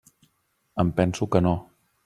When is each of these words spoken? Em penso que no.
Em 0.85 0.89
penso 1.01 1.31
que 1.37 1.45
no. 1.49 1.55